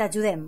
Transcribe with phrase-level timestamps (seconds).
[0.00, 0.44] T'ajudem.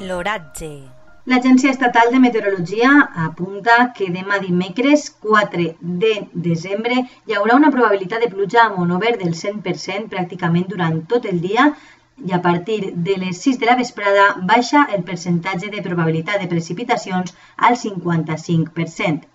[0.00, 0.70] L'oratge.
[1.28, 2.88] L'Agència Estatal de Meteorologia
[3.26, 5.68] apunta que demà dimecres 4
[6.06, 6.14] de
[6.48, 11.44] desembre hi haurà una probabilitat de pluja a monover del 100% pràcticament durant tot el
[11.44, 11.74] dia
[12.24, 16.50] i a partir de les 6 de la vesprada baixa el percentatge de probabilitat de
[16.54, 19.28] precipitacions al 55%.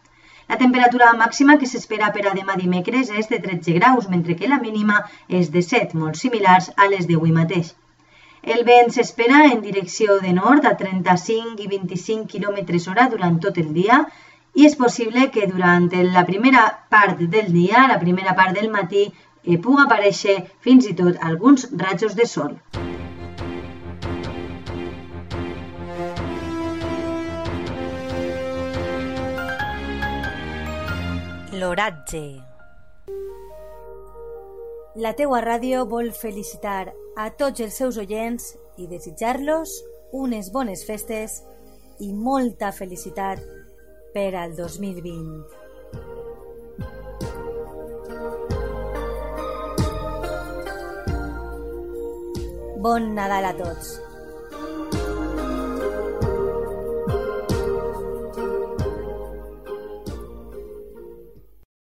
[0.48, 4.48] La temperatura màxima que s'espera per a demà dimecres és de 13 graus, mentre que
[4.52, 7.74] la mínima és de 7, molt similars a les d'avui mateix.
[8.56, 13.58] El vent s'espera en direcció de nord a 35 i 25 km hora durant tot
[13.64, 14.06] el dia
[14.56, 16.64] i és possible que durant la primera
[16.96, 19.04] part del dia, la primera part del matí,
[19.48, 22.58] i puga aparèixer fins i tot alguns rajos de sol.
[31.58, 32.24] L'oratge.
[35.02, 39.74] La teua ràdio vol felicitar a tots els seus oients i desitjar-los
[40.18, 41.40] unes bones festes
[42.04, 43.42] i molta felicitat
[44.14, 45.67] per al 2020.
[52.78, 54.07] Bon Nadal a tots!